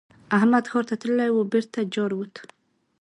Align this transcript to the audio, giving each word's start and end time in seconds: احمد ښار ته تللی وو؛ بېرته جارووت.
احمد 0.37 0.65
ښار 0.71 0.83
ته 0.89 0.95
تللی 1.01 1.29
وو؛ 1.31 1.43
بېرته 1.51 1.79
جارووت. 1.93 2.35